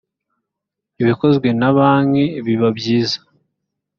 [1.01, 3.17] ibikozwe na banki biba byiza.